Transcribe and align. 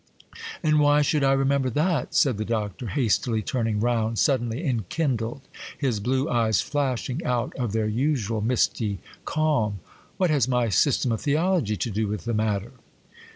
'And 0.63 0.79
why 0.79 1.03
should 1.03 1.23
I 1.23 1.33
remember 1.33 1.69
that?' 1.69 2.15
said 2.15 2.39
the 2.39 2.43
Doctor,—hastily 2.43 3.43
turning 3.43 3.79
round, 3.79 4.17
suddenly 4.17 4.65
enkindled, 4.65 5.41
his 5.77 5.99
blue 5.99 6.27
eyes 6.27 6.59
flashing 6.59 7.23
out 7.23 7.53
of 7.55 7.71
their 7.71 7.85
usual 7.87 8.41
misty 8.41 8.97
calm,—'what 9.25 10.31
has 10.31 10.47
my 10.47 10.69
"System 10.69 11.11
of 11.11 11.21
Theology" 11.21 11.77
to 11.77 11.91
do 11.91 12.07
with 12.07 12.25
the 12.25 12.33
matter? 12.33 12.71